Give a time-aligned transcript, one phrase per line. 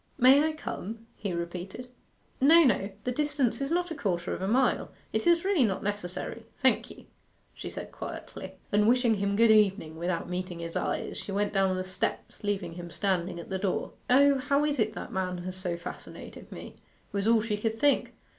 [0.17, 1.87] 'May I come?' he repeated.
[2.41, 2.89] 'No, no.
[3.03, 6.89] The distance is not a quarter of a mile it is really not necessary, thank
[6.89, 7.05] you,'
[7.53, 8.53] she said quietly.
[8.71, 12.73] And wishing him good evening, without meeting his eyes, she went down the steps, leaving
[12.73, 13.91] him standing at the door.
[14.09, 16.77] 'O, how is it that man has so fascinated me?'
[17.11, 18.15] was all she could think.